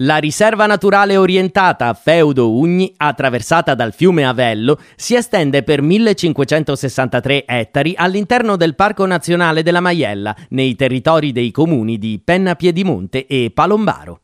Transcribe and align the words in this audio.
La 0.00 0.18
riserva 0.18 0.66
naturale 0.66 1.16
orientata 1.16 1.88
a 1.88 1.94
Feudo 1.94 2.54
Ugni, 2.54 2.92
attraversata 2.98 3.74
dal 3.74 3.94
fiume 3.94 4.26
Avello, 4.26 4.78
si 4.94 5.14
estende 5.14 5.62
per 5.62 5.80
1563 5.80 7.46
ettari 7.46 7.94
all'interno 7.96 8.56
del 8.56 8.74
Parco 8.74 9.06
Nazionale 9.06 9.62
della 9.62 9.80
Maiella, 9.80 10.36
nei 10.50 10.74
territori 10.74 11.32
dei 11.32 11.50
comuni 11.50 11.96
di 11.96 12.20
Penna 12.22 12.56
Piedimonte 12.56 13.24
e 13.26 13.50
Palombaro. 13.54 14.20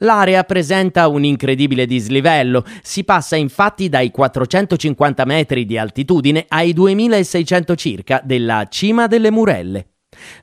L'area 0.00 0.44
presenta 0.44 1.08
un 1.08 1.24
incredibile 1.24 1.86
dislivello, 1.86 2.62
si 2.82 3.02
passa 3.02 3.34
infatti 3.36 3.88
dai 3.88 4.10
450 4.10 5.24
metri 5.24 5.64
di 5.64 5.78
altitudine 5.78 6.44
ai 6.48 6.74
2600 6.74 7.74
circa 7.76 8.20
della 8.22 8.66
cima 8.68 9.06
delle 9.06 9.30
Murelle. 9.30 9.86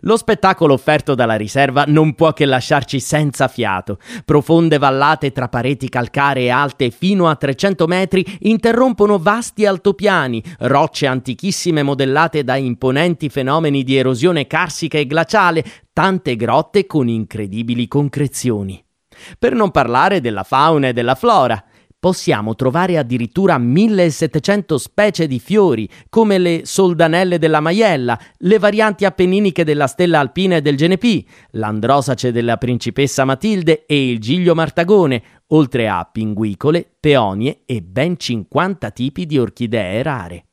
Lo 0.01 0.17
spettacolo 0.17 0.73
offerto 0.73 1.15
dalla 1.15 1.35
riserva 1.35 1.85
non 1.87 2.13
può 2.15 2.33
che 2.33 2.45
lasciarci 2.45 2.99
senza 2.99 3.47
fiato. 3.47 3.99
Profonde 4.25 4.77
vallate 4.77 5.31
tra 5.31 5.47
pareti 5.47 5.89
calcaree 5.89 6.49
alte 6.49 6.89
fino 6.91 7.27
a 7.27 7.35
300 7.35 7.87
metri 7.87 8.25
interrompono 8.41 9.17
vasti 9.17 9.65
altopiani, 9.65 10.43
rocce 10.59 11.07
antichissime 11.07 11.83
modellate 11.83 12.43
da 12.43 12.55
imponenti 12.55 13.29
fenomeni 13.29 13.83
di 13.83 13.95
erosione 13.95 14.47
carsica 14.47 14.97
e 14.97 15.05
glaciale, 15.05 15.63
tante 15.93 16.35
grotte 16.35 16.85
con 16.85 17.07
incredibili 17.07 17.87
concrezioni. 17.87 18.83
Per 19.37 19.53
non 19.53 19.71
parlare 19.71 20.21
della 20.21 20.43
fauna 20.43 20.87
e 20.87 20.93
della 20.93 21.15
flora 21.15 21.63
possiamo 22.01 22.55
trovare 22.55 22.97
addirittura 22.97 23.59
1700 23.59 24.79
specie 24.79 25.27
di 25.27 25.39
fiori, 25.39 25.87
come 26.09 26.39
le 26.39 26.61
soldanelle 26.65 27.37
della 27.37 27.59
maiella, 27.59 28.19
le 28.39 28.57
varianti 28.57 29.05
appenniniche 29.05 29.63
della 29.63 29.85
stella 29.85 30.17
alpina 30.17 30.55
e 30.55 30.61
del 30.63 30.75
genepì, 30.75 31.25
l'androsace 31.51 32.31
della 32.31 32.57
principessa 32.57 33.23
Matilde 33.23 33.85
e 33.85 34.09
il 34.09 34.17
giglio 34.17 34.55
martagone, 34.55 35.21
oltre 35.49 35.87
a 35.87 36.09
pinguicole, 36.11 36.89
peonie 36.99 37.61
e 37.67 37.83
ben 37.83 38.17
50 38.17 38.89
tipi 38.89 39.27
di 39.27 39.37
orchidee 39.37 40.01
rare. 40.01 40.45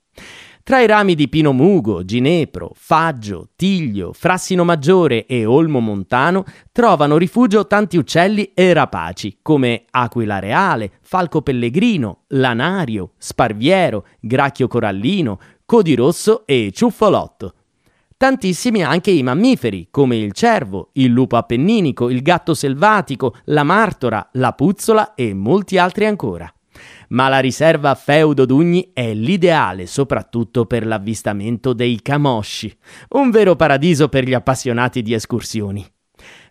Tra 0.69 0.83
i 0.83 0.87
rami 0.87 1.15
di 1.15 1.31
pino 1.31 1.55
mugo, 1.55 2.05
ginepro, 2.05 2.73
faggio, 2.75 3.49
tiglio, 3.57 4.13
frassino 4.13 4.65
maggiore 4.65 5.25
e 5.25 5.47
olmo 5.47 5.81
montano 5.81 6.45
trovano 6.73 7.17
rifugio 7.17 7.67
tanti 7.67 7.97
uccelli 7.97 8.51
e 8.53 8.75
rapaci 8.75 9.39
come 9.41 9.87
aquila 9.89 10.39
reale, 10.41 10.99
falco 11.01 11.41
pellegrino, 11.41 12.25
lanario, 12.27 13.13
sparviero, 13.17 14.05
gracchio 14.21 14.69
corallino, 14.69 15.41
codirosso 15.65 16.47
e 16.47 16.71
ciuffolotto. 16.71 17.55
Tantissimi 18.19 18.83
anche 18.83 19.11
i 19.11 19.23
mammiferi, 19.23 19.89
come 19.91 20.19
il 20.19 20.33
cervo, 20.33 20.91
il 20.93 21.11
lupo 21.11 21.39
appenninico, 21.39 22.11
il 22.11 22.21
gatto 22.21 22.53
selvatico, 22.53 23.37
la 23.45 23.63
martora, 23.63 24.29
la 24.33 24.53
puzzola 24.53 25.15
e 25.15 25.33
molti 25.33 25.79
altri 25.79 26.05
ancora 26.05 26.53
ma 27.09 27.29
la 27.29 27.39
riserva 27.39 27.95
Feudo 27.95 28.45
d'Ugni 28.45 28.91
è 28.93 29.15
l'ideale 29.15 29.87
soprattutto 29.87 30.67
per 30.67 30.87
l'avvistamento 30.87 31.73
dei 31.73 32.01
camosci, 32.03 32.77
un 33.11 33.31
vero 33.31 33.57
paradiso 33.57 34.09
per 34.09 34.25
gli 34.25 34.35
appassionati 34.35 35.03
di 35.03 35.15
escursioni. 35.15 35.87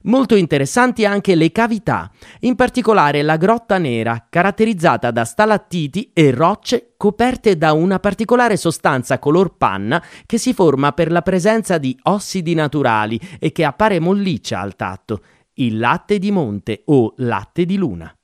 Molto 0.04 0.36
interessanti 0.36 1.06
anche 1.06 1.36
le 1.36 1.52
cavità, 1.52 2.10
in 2.42 2.56
particolare 2.56 3.22
la 3.22 3.36
grotta 3.36 3.78
nera, 3.78 4.28
caratterizzata 4.30 5.12
da 5.12 5.26
stalattiti 5.26 6.12
e 6.14 6.32
rocce 6.32 6.94
coperte 6.96 7.58
da 7.58 7.74
una 7.74 8.00
particolare 8.00 8.56
sostanza 8.56 9.20
color 9.20 9.58
panna 9.58 10.02
che 10.26 10.38
si 10.38 10.54
forma 10.54 10.94
per 10.94 11.12
la 11.12 11.22
presenza 11.22 11.78
di 11.78 11.98
ossidi 12.04 12.54
naturali 12.54 13.20
e 13.40 13.52
che 13.52 13.66
appare 13.66 14.00
molliccia 14.00 14.62
al 14.62 14.76
tatto, 14.76 15.22
il 15.56 15.78
latte 15.78 16.20
di 16.20 16.32
monte 16.32 16.84
o 16.86 17.14
latte 17.18 17.66
di 17.66 17.76
luna. 17.76 18.17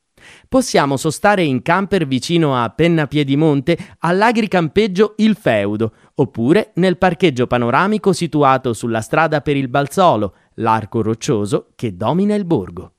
Possiamo 0.47 0.97
sostare 0.97 1.43
in 1.43 1.61
camper 1.61 2.07
vicino 2.07 2.55
a 2.61 2.69
Penna 2.69 3.07
Piedimonte 3.07 3.77
all'agricampeggio 3.99 5.13
Il 5.17 5.35
Feudo, 5.35 5.93
oppure 6.15 6.71
nel 6.75 6.97
parcheggio 6.97 7.47
panoramico 7.47 8.13
situato 8.13 8.73
sulla 8.73 9.01
strada 9.01 9.41
per 9.41 9.57
il 9.57 9.67
Balzolo, 9.67 10.35
l'arco 10.55 11.01
roccioso 11.01 11.69
che 11.75 11.95
domina 11.95 12.35
il 12.35 12.45
borgo. 12.45 12.91